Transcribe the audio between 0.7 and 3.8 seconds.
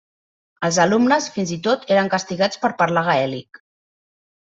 alumnes, fins i tot, eren castigats per parlar gaèlic.